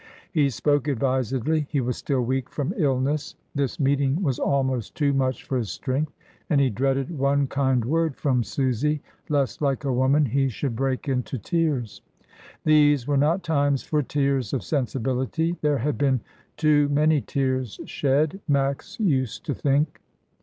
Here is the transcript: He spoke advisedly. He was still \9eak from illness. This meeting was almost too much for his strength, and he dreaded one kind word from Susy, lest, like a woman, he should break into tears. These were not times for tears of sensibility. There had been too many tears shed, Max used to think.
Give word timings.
He 0.31 0.49
spoke 0.49 0.87
advisedly. 0.87 1.67
He 1.69 1.79
was 1.79 1.95
still 1.95 2.25
\9eak 2.25 2.49
from 2.49 2.73
illness. 2.75 3.35
This 3.53 3.79
meeting 3.79 4.23
was 4.23 4.39
almost 4.39 4.95
too 4.95 5.13
much 5.13 5.43
for 5.43 5.59
his 5.59 5.69
strength, 5.69 6.11
and 6.49 6.59
he 6.59 6.71
dreaded 6.71 7.15
one 7.19 7.45
kind 7.45 7.85
word 7.85 8.15
from 8.15 8.43
Susy, 8.43 9.03
lest, 9.29 9.61
like 9.61 9.83
a 9.83 9.93
woman, 9.93 10.25
he 10.25 10.49
should 10.49 10.75
break 10.75 11.07
into 11.07 11.37
tears. 11.37 12.01
These 12.65 13.05
were 13.07 13.15
not 13.15 13.43
times 13.43 13.83
for 13.83 14.01
tears 14.01 14.53
of 14.53 14.63
sensibility. 14.63 15.55
There 15.61 15.77
had 15.77 15.99
been 15.99 16.21
too 16.57 16.89
many 16.89 17.21
tears 17.21 17.79
shed, 17.85 18.39
Max 18.47 18.99
used 18.99 19.45
to 19.45 19.53
think. 19.53 20.01